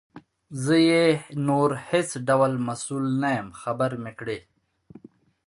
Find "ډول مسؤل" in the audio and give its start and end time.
2.27-3.03